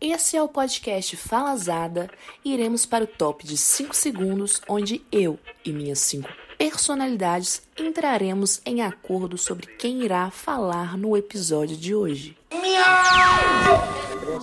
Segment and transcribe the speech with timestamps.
[0.00, 2.10] Esse é o podcast Falazada
[2.44, 8.60] e iremos para o top de 5 segundos, onde eu e minhas 5 personalidades entraremos
[8.66, 12.36] em acordo sobre quem irá falar no episódio de hoje.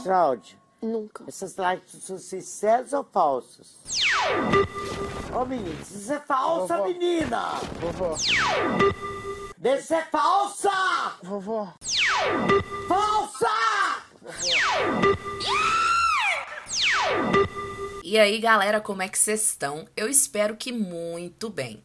[0.04, 1.24] Geraldi, Nunca.
[1.28, 3.78] essas lives são sinceras ou falsas?
[5.32, 6.88] Ô menino, isso é falsa, Vovó.
[6.90, 7.52] menina!
[7.80, 8.16] Vovó,
[9.58, 10.72] Deixa ser falsa!
[11.24, 11.74] vovó,
[12.88, 13.48] Falsa!
[18.04, 19.86] E aí, galera, como é que vocês estão?
[19.96, 21.84] Eu espero que muito bem.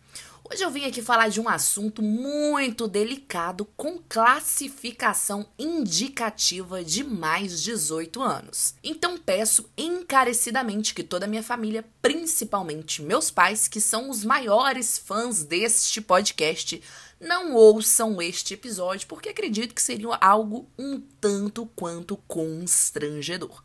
[0.52, 7.62] Hoje eu vim aqui falar de um assunto muito delicado com classificação indicativa de mais
[7.62, 8.74] 18 anos.
[8.85, 14.99] Então peço encarecidamente que toda a minha família, principalmente meus pais, que são os maiores
[14.99, 16.83] fãs deste podcast,
[17.23, 23.63] não ouçam este episódio, porque acredito que seria algo um tanto quanto constrangedor.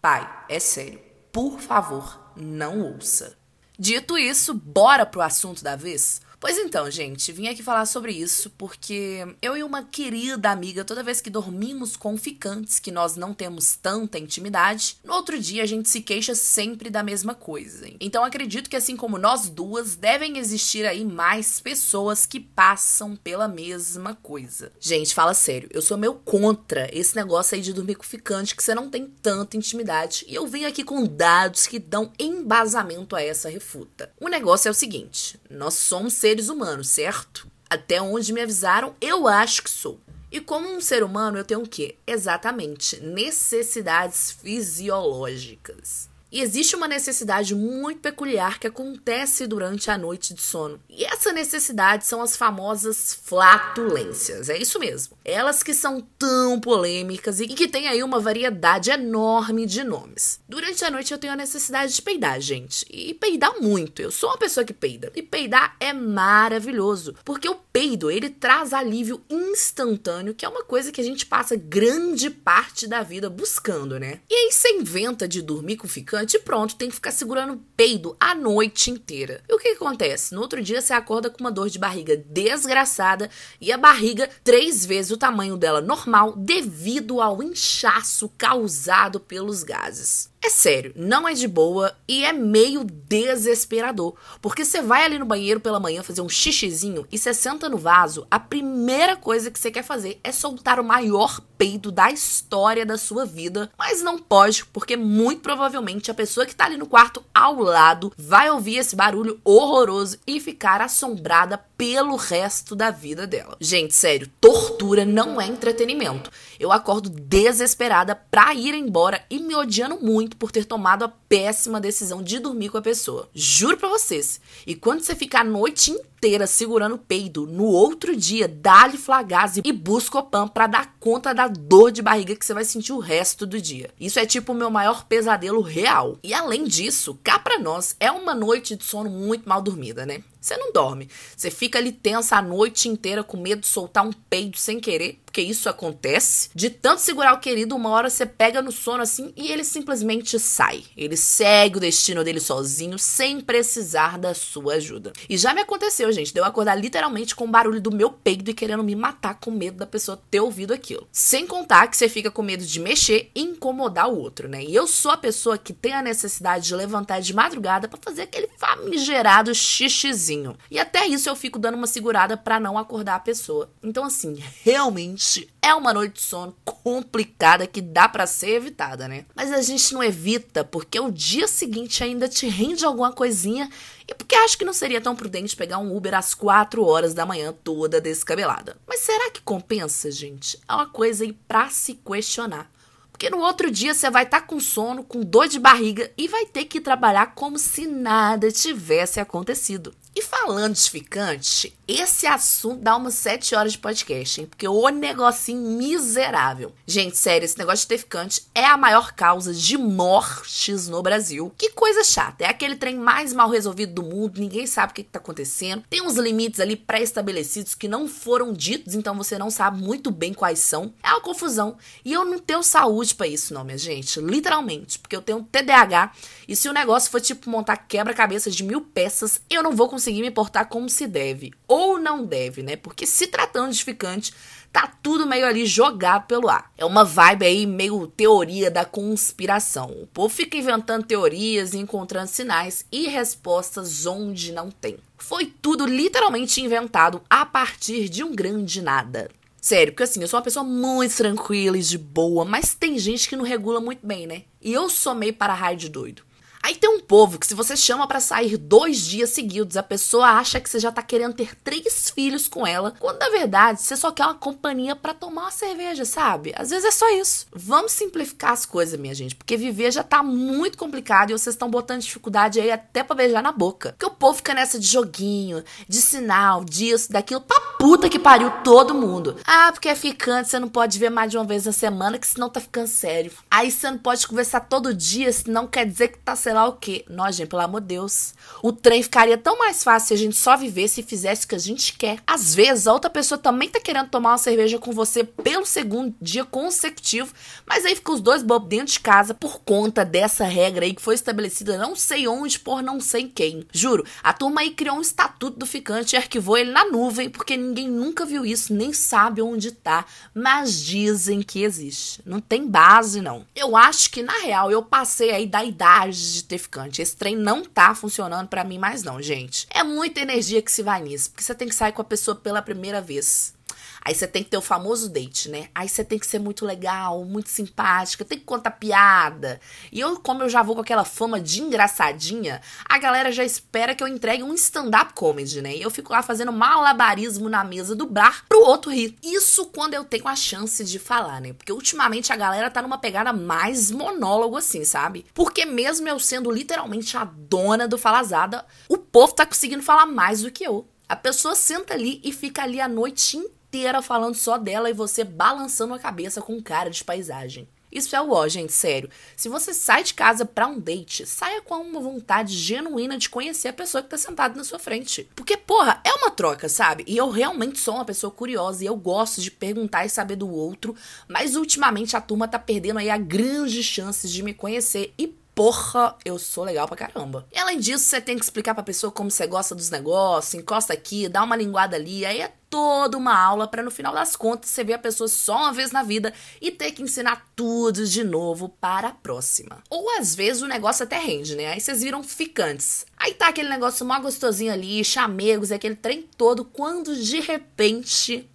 [0.00, 1.00] Pai, é sério,
[1.32, 3.36] por favor, não ouça.
[3.78, 6.20] Dito isso, bora pro assunto da vez?
[6.42, 11.00] Pois então, gente, vim aqui falar sobre isso porque eu e uma querida amiga, toda
[11.00, 15.66] vez que dormimos com ficantes que nós não temos tanta intimidade, no outro dia a
[15.66, 17.88] gente se queixa sempre da mesma coisa.
[18.00, 23.46] Então acredito que assim como nós duas, devem existir aí mais pessoas que passam pela
[23.46, 24.72] mesma coisa.
[24.80, 28.64] Gente, fala sério, eu sou meio contra esse negócio aí de dormir com ficante que
[28.64, 30.24] você não tem tanta intimidade.
[30.26, 34.10] E eu vim aqui com dados que dão embasamento a essa refuta.
[34.20, 37.46] O negócio é o seguinte: nós somos seres humanos, certo?
[37.68, 40.00] Até onde me avisaram, eu acho que sou.
[40.30, 41.96] E como um ser humano, eu tenho o quê?
[42.06, 46.08] Exatamente, necessidades fisiológicas.
[46.32, 50.80] E existe uma necessidade muito peculiar que acontece durante a noite de sono.
[50.88, 54.48] E essa necessidade são as famosas flatulências.
[54.48, 55.14] É isso mesmo.
[55.22, 60.40] Elas que são tão polêmicas e que têm aí uma variedade enorme de nomes.
[60.48, 62.86] Durante a noite eu tenho a necessidade de peidar, gente.
[62.88, 64.00] E peidar muito.
[64.00, 65.12] Eu sou uma pessoa que peida.
[65.14, 70.90] E peidar é maravilhoso, porque o peido, ele traz alívio instantâneo, que é uma coisa
[70.90, 74.20] que a gente passa grande parte da vida buscando, né?
[74.30, 78.16] E aí você inventa de dormir com ficante e pronto, tem que ficar segurando peido
[78.18, 79.42] a noite inteira.
[79.48, 80.34] E o que, que acontece?
[80.34, 84.84] No outro dia você acorda com uma dor de barriga desgraçada e a barriga três
[84.86, 90.31] vezes o tamanho dela normal devido ao inchaço causado pelos gases.
[90.44, 94.16] É sério, não é de boa e é meio desesperador.
[94.40, 97.78] Porque você vai ali no banheiro pela manhã fazer um xixizinho e você senta no
[97.78, 102.84] vaso, a primeira coisa que você quer fazer é soltar o maior peido da história
[102.84, 103.70] da sua vida.
[103.78, 108.12] Mas não pode, porque muito provavelmente a pessoa que tá ali no quarto ao lado
[108.18, 113.56] vai ouvir esse barulho horroroso e ficar assombrada pelo resto da vida dela.
[113.60, 116.30] Gente, sério, tortura não é entretenimento.
[116.58, 121.80] Eu acordo desesperada pra ir embora e me odiando muito por ter tomado a péssima
[121.80, 123.26] decisão de dormir com a pessoa.
[123.32, 124.38] Juro pra vocês.
[124.66, 129.62] E quando você fica a noite inteira segurando o peido, no outro dia dá-lhe flagase
[129.64, 133.46] e buscopan pra dar conta da dor de barriga que você vai sentir o resto
[133.46, 133.88] do dia.
[133.98, 136.18] Isso é tipo o meu maior pesadelo real.
[136.22, 140.22] E além disso, cá pra nós é uma noite de sono muito mal dormida, né?
[140.42, 141.08] Você não dorme.
[141.36, 145.20] Você fica ali tensa a noite inteira com medo de soltar um peido sem querer,
[145.24, 146.50] porque isso acontece.
[146.52, 150.38] De tanto segurar o querido, uma hora você pega no sono assim e ele simplesmente
[150.40, 150.84] sai.
[150.96, 155.12] Ele segue o destino dele sozinho, sem precisar da sua ajuda.
[155.28, 158.50] E já me aconteceu, gente, de eu acordar literalmente com o barulho do meu peido
[158.50, 161.08] e querendo me matar com medo da pessoa ter ouvido aquilo.
[161.12, 164.62] Sem contar que você fica com medo de mexer e incomodar o outro, né?
[164.62, 168.22] E eu sou a pessoa que tem a necessidade de levantar de madrugada para fazer
[168.22, 170.56] aquele famigerado xixizinho.
[170.70, 173.70] E até isso eu fico dando uma segurada para não acordar a pessoa.
[173.82, 179.24] Então, assim, realmente é uma noite de sono complicada que dá para ser evitada, né?
[179.32, 183.70] Mas a gente não evita porque o dia seguinte ainda te rende alguma coisinha
[184.08, 187.24] e porque acho que não seria tão prudente pegar um Uber às 4 horas da
[187.24, 188.76] manhã toda descabelada.
[188.88, 190.58] Mas será que compensa, gente?
[190.68, 192.68] É uma coisa aí pra se questionar.
[193.12, 196.26] Porque no outro dia você vai estar tá com sono, com dor de barriga e
[196.26, 199.94] vai ter que trabalhar como se nada tivesse acontecido.
[200.14, 204.46] E falando de ficante, esse assunto dá umas 7 horas de podcast, hein?
[204.46, 206.74] Porque o negocinho miserável.
[206.86, 211.52] Gente, sério, esse negócio de ter ficante é a maior causa de mortes no Brasil.
[211.56, 212.44] Que coisa chata.
[212.44, 215.84] É aquele trem mais mal resolvido do mundo, ninguém sabe o que, que tá acontecendo.
[215.88, 220.34] Tem uns limites ali pré-estabelecidos que não foram ditos, então você não sabe muito bem
[220.34, 220.92] quais são.
[221.02, 221.78] É uma confusão.
[222.04, 224.20] E eu não tenho saúde para isso, não, minha gente.
[224.20, 224.98] Literalmente.
[224.98, 226.12] Porque eu tenho TDAH.
[226.46, 230.01] E se o negócio for tipo montar quebra-cabeça de mil peças, eu não vou conseguir
[230.10, 231.52] me portar como se deve.
[231.68, 232.74] Ou não deve, né?
[232.76, 234.34] Porque se tratando de ficante,
[234.72, 236.72] tá tudo meio ali jogado pelo ar.
[236.76, 239.90] É uma vibe aí meio teoria da conspiração.
[240.02, 244.96] O povo fica inventando teorias e encontrando sinais e respostas onde não tem.
[245.18, 249.30] Foi tudo literalmente inventado a partir de um grande nada.
[249.60, 253.28] Sério, porque assim, eu sou uma pessoa muito tranquila e de boa, mas tem gente
[253.28, 254.42] que não regula muito bem, né?
[254.60, 256.24] E eu sou meio para-raio de doido.
[256.62, 260.26] Aí tem um povo que se você chama para sair dois dias seguidos, a pessoa
[260.26, 263.96] acha que você já tá querendo ter três filhos com ela, quando na verdade você
[263.96, 266.52] só quer uma companhia para tomar uma cerveja, sabe?
[266.56, 267.46] Às vezes é só isso.
[267.52, 271.68] Vamos simplificar as coisas, minha gente, porque viver já tá muito complicado e vocês estão
[271.68, 273.90] botando dificuldade aí até pra beijar na boca.
[273.98, 278.50] Porque o povo fica nessa de joguinho, de sinal, disso, daquilo, pra puta que pariu
[278.62, 279.36] todo mundo.
[279.44, 282.26] Ah, porque é ficante, você não pode ver mais de uma vez na semana, que
[282.26, 283.32] senão tá ficando sério.
[283.50, 286.68] Aí você não pode conversar todo dia, senão quer dizer que tá sendo sei lá
[286.68, 287.04] o quê.
[287.08, 288.34] Nós, gente, pelo amor de Deus.
[288.62, 291.54] O trem ficaria tão mais fácil se a gente só vivesse e fizesse o que
[291.54, 292.18] a gente quer.
[292.26, 296.14] Às vezes, a outra pessoa também tá querendo tomar uma cerveja com você pelo segundo
[296.20, 297.32] dia consecutivo,
[297.66, 301.00] mas aí fica os dois bobos dentro de casa por conta dessa regra aí que
[301.00, 303.66] foi estabelecida não sei onde por não sei quem.
[303.72, 307.56] Juro, a turma aí criou um estatuto do ficante e arquivou ele na nuvem porque
[307.56, 312.20] ninguém nunca viu isso, nem sabe onde tá, mas dizem que existe.
[312.26, 313.46] Não tem base, não.
[313.54, 317.00] Eu acho que, na real, eu passei aí da idade de de ter ficante.
[317.00, 319.66] Esse trem não tá funcionando para mim mais não, gente.
[319.70, 322.34] É muita energia que se vai nisso, porque você tem que sair com a pessoa
[322.34, 323.54] pela primeira vez.
[324.04, 325.68] Aí você tem que ter o famoso date, né?
[325.74, 329.60] Aí você tem que ser muito legal, muito simpática, tem que contar piada.
[329.92, 333.94] E eu, como eu já vou com aquela fama de engraçadinha, a galera já espera
[333.94, 335.76] que eu entregue um stand-up comedy, né?
[335.76, 339.16] E eu fico lá fazendo malabarismo na mesa do bar pro outro rir.
[339.22, 341.52] Isso quando eu tenho a chance de falar, né?
[341.52, 345.24] Porque ultimamente a galera tá numa pegada mais monólogo assim, sabe?
[345.32, 350.42] Porque mesmo eu sendo literalmente a dona do falazada, o povo tá conseguindo falar mais
[350.42, 350.88] do que eu.
[351.08, 354.92] A pessoa senta ali e fica ali a noite inteira inteira falando só dela e
[354.92, 357.66] você balançando a cabeça com cara de paisagem.
[357.90, 359.08] Isso é o ó, gente, sério.
[359.34, 363.68] Se você sai de casa para um date, saia com uma vontade genuína de conhecer
[363.68, 365.28] a pessoa que tá sentada na sua frente.
[365.34, 367.04] Porque, porra, é uma troca, sabe?
[367.06, 370.50] E eu realmente sou uma pessoa curiosa e eu gosto de perguntar e saber do
[370.50, 370.94] outro,
[371.28, 376.16] mas ultimamente a turma tá perdendo aí a grandes chances de me conhecer e porra,
[376.24, 377.46] eu sou legal pra caramba.
[377.52, 380.94] E além disso, você tem que explicar pra pessoa como você gosta dos negócios, encosta
[380.94, 384.70] aqui, dá uma linguada ali, aí é toda uma aula para no final das contas
[384.70, 388.24] você ver a pessoa só uma vez na vida e ter que ensinar tudo de
[388.24, 389.84] novo para a próxima.
[389.90, 391.66] Ou às vezes o negócio até rende, né?
[391.66, 393.04] Aí vocês viram ficantes.
[393.14, 398.48] Aí tá aquele negócio mó gostosinho ali, chamegos, aquele trem todo, quando de repente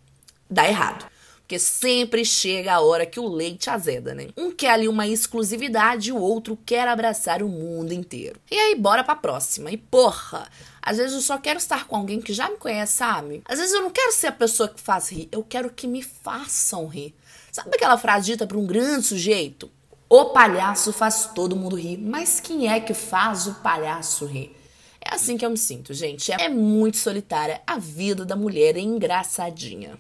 [0.50, 1.06] dá errado.
[1.48, 4.28] Porque sempre chega a hora que o leite azeda, né?
[4.36, 8.38] Um quer ali uma exclusividade e o outro quer abraçar o mundo inteiro.
[8.52, 9.72] E aí, bora pra próxima.
[9.72, 10.46] E porra,
[10.82, 13.42] às vezes eu só quero estar com alguém que já me conhece, sabe?
[13.46, 16.04] Às vezes eu não quero ser a pessoa que faz rir, eu quero que me
[16.04, 17.16] façam rir.
[17.50, 19.72] Sabe aquela frase dita para um grande sujeito?
[20.10, 24.54] O palhaço faz todo mundo rir, mas quem é que faz o palhaço rir?
[25.00, 26.30] É assim que eu me sinto, gente.
[26.34, 29.98] É muito solitária a vida da mulher engraçadinha.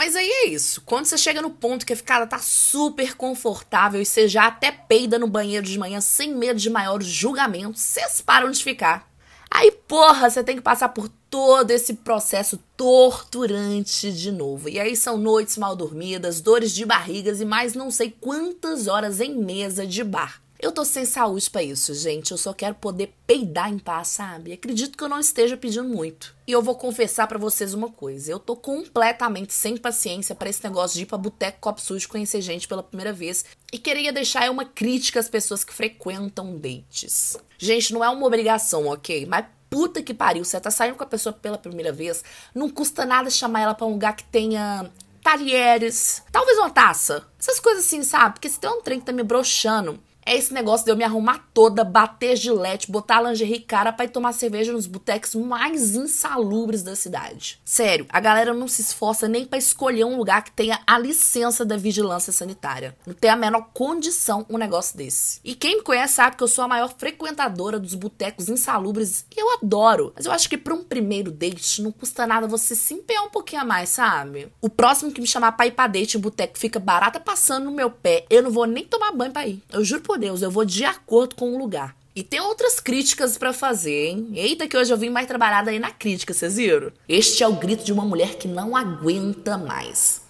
[0.00, 0.80] Mas aí é isso.
[0.86, 4.72] Quando você chega no ponto que a ficada tá super confortável e você já até
[4.72, 9.06] peida no banheiro de manhã sem medo de maiores julgamentos, vocês param de ficar.
[9.50, 14.70] Aí, porra, você tem que passar por todo esse processo torturante de novo.
[14.70, 19.20] E aí são noites mal dormidas, dores de barrigas e mais não sei quantas horas
[19.20, 20.40] em mesa de bar.
[20.62, 22.32] Eu tô sem saúde para isso, gente.
[22.32, 24.52] Eu só quero poder peidar em paz, sabe?
[24.52, 26.36] Acredito que eu não esteja pedindo muito.
[26.46, 28.30] E eu vou confessar para vocês uma coisa.
[28.30, 32.42] Eu tô completamente sem paciência para esse negócio de ir pra boteco, copo sujo, conhecer
[32.42, 33.42] gente pela primeira vez.
[33.72, 37.38] E queria deixar uma crítica às pessoas que frequentam dates.
[37.56, 39.24] Gente, não é uma obrigação, ok?
[39.24, 42.22] Mas puta que pariu, você tá saindo com a pessoa pela primeira vez,
[42.54, 44.90] não custa nada chamar ela pra um lugar que tenha
[45.22, 47.26] talheres, talvez uma taça.
[47.38, 48.34] Essas coisas assim, sabe?
[48.34, 49.98] Porque se tem um trem que tá me broxando,
[50.30, 54.10] é esse negócio de eu me arrumar toda, bater gilete, botar lingerie cara pra ir
[54.10, 57.60] tomar cerveja nos botecos mais insalubres da cidade.
[57.64, 61.64] Sério, a galera não se esforça nem para escolher um lugar que tenha a licença
[61.64, 62.96] da vigilância sanitária.
[63.04, 65.40] Não tem a menor condição um negócio desse.
[65.42, 69.40] E quem me conhece sabe que eu sou a maior frequentadora dos botecos insalubres e
[69.40, 70.12] eu adoro.
[70.14, 73.30] Mas eu acho que pra um primeiro date não custa nada você se empenhar um
[73.30, 74.52] pouquinho a mais, sabe?
[74.60, 77.72] O próximo que me chamar pra ir pra date em boteco fica barata passando no
[77.72, 79.60] meu pé, eu não vou nem tomar banho pra ir.
[79.72, 81.96] Eu juro por Deus, eu vou de acordo com o lugar.
[82.14, 84.28] E tem outras críticas para fazer, hein?
[84.34, 86.92] Eita, que hoje eu vim mais trabalhada aí na crítica, vocês viram?
[87.08, 90.20] Este é o grito de uma mulher que não aguenta mais.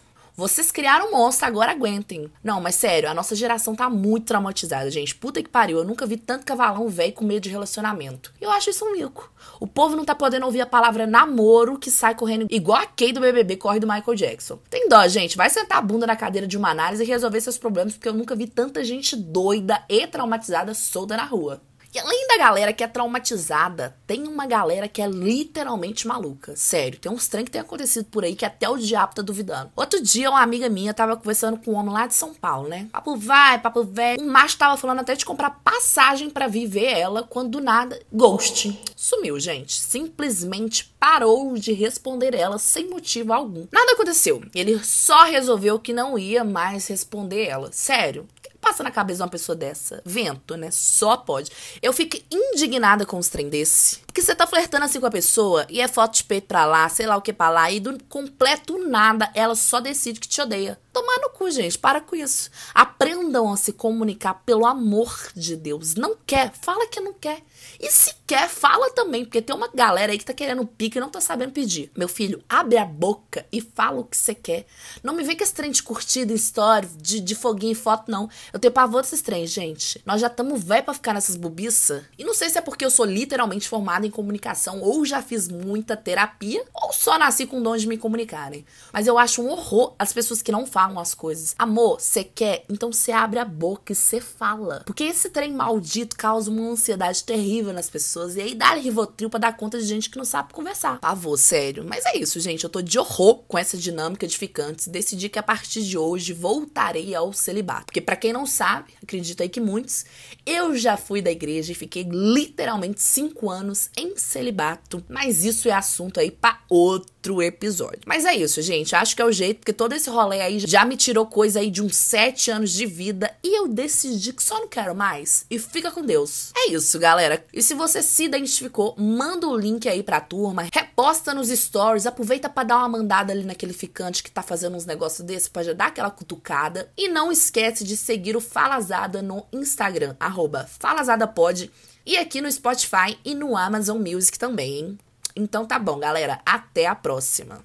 [0.41, 2.33] Vocês criaram um monstro, agora aguentem.
[2.43, 5.15] Não, mas sério, a nossa geração tá muito traumatizada, gente.
[5.15, 8.33] Puta que pariu, eu nunca vi tanto cavalão velho com medo de relacionamento.
[8.41, 9.31] Eu acho isso um mico.
[9.61, 13.13] O povo não tá podendo ouvir a palavra namoro que sai correndo igual a Kay
[13.13, 14.59] do BBB corre do Michael Jackson.
[14.71, 15.37] Tem dó, gente.
[15.37, 18.15] Vai sentar a bunda na cadeira de uma análise e resolver seus problemas, porque eu
[18.15, 21.61] nunca vi tanta gente doida e traumatizada solta na rua.
[21.93, 26.55] E além da galera que é traumatizada, tem uma galera que é literalmente maluca.
[26.55, 29.73] Sério, tem uns trem que tem acontecido por aí que até o diabo tá duvidando.
[29.75, 32.89] Outro dia, uma amiga minha tava conversando com um homem lá de São Paulo, né?
[32.93, 34.23] Papo vai, papo velho.
[34.23, 38.01] Um macho tava falando até de comprar passagem para vir ver ela, quando do nada,
[38.13, 38.81] ghost.
[38.95, 39.73] Sumiu, gente.
[39.73, 43.67] Simplesmente parou de responder ela sem motivo algum.
[43.73, 44.41] Nada aconteceu.
[44.55, 47.73] Ele só resolveu que não ia mais responder ela.
[47.73, 48.29] Sério
[48.61, 50.03] passa na cabeça de uma pessoa dessa?
[50.05, 50.71] Vento, né?
[50.71, 51.51] Só pode.
[51.81, 53.99] Eu fico indignada com os trem desse.
[54.07, 56.89] Porque você tá flertando assim com a pessoa e é foto de peito pra lá,
[56.89, 60.41] sei lá o que pra lá, e do completo nada, ela só decide que te
[60.41, 60.79] odeia.
[60.93, 61.79] Tomar no cu, gente.
[61.79, 62.51] Para com isso.
[62.75, 65.95] Aprendam a se comunicar pelo amor de Deus.
[65.95, 67.43] Não quer, fala que não quer.
[67.79, 71.01] E se quer, fala também, porque tem uma galera aí que tá querendo pique e
[71.01, 71.91] não tá sabendo pedir.
[71.97, 74.67] Meu filho, abre a boca e fala o que você quer.
[75.03, 78.31] Não me vem com esse trem de curtida, história, de, de foguinho e foto, não.
[78.53, 80.01] Eu tenho pavor desses trens, gente.
[80.07, 82.05] Nós já estamos velho pra ficar nessas bobiças.
[82.17, 85.49] E não sei se é porque eu sou literalmente formada em comunicação, ou já fiz
[85.49, 88.65] muita terapia, ou só nasci com dom de me comunicarem.
[88.93, 91.57] Mas eu acho um horror as pessoas que não falam as coisas.
[91.59, 92.65] Amor, você quer?
[92.69, 94.85] Então você abre a boca e você fala.
[94.87, 98.20] Porque esse trem maldito causa uma ansiedade terrível nas pessoas.
[98.37, 100.99] E aí dá Rivotril pra dar conta de gente que não sabe conversar.
[101.01, 101.85] Pavor, sério.
[101.87, 102.65] Mas é isso, gente.
[102.65, 104.89] Eu tô de horror com essa dinâmica de ficantes.
[104.89, 107.87] Decidi que a partir de hoje voltarei ao celibato.
[107.87, 110.05] Porque para quem não sabe, acredito aí que muitos,
[110.45, 115.05] eu já fui da igreja e fiquei literalmente cinco anos em celibato.
[115.09, 118.01] Mas isso é assunto aí pra outro episódio.
[118.07, 118.95] Mas é isso, gente.
[118.95, 121.71] Acho que é o jeito, porque todo esse rolê aí já me tirou coisa aí
[121.71, 125.45] de uns sete anos de vida e eu decidi que só não quero mais.
[125.51, 126.51] E fica com Deus.
[126.57, 127.45] É isso, galera.
[127.53, 132.49] E se você se identificou, manda o link aí pra turma, reposta nos stories, aproveita
[132.49, 135.87] para dar uma mandada ali naquele ficante que tá fazendo uns negócios desse, pode dar
[135.87, 136.91] aquela cutucada.
[136.99, 141.71] E não esquece de seguir o Falazada no Instagram, arroba falazadapod,
[142.05, 144.99] e aqui no Spotify e no Amazon Music também, hein?
[145.37, 146.41] Então tá bom, galera.
[146.45, 147.65] Até a próxima.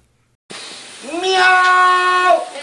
[1.02, 2.56] Miau!